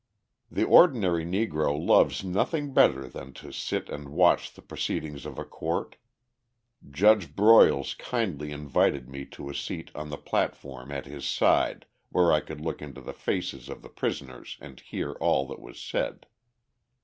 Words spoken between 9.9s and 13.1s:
on the platform at his side where I could look into